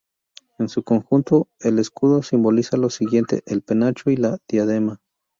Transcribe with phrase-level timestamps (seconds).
[0.57, 4.99] En su conjunto el escudo simboliza lo siguiente: el penacho y la diadema.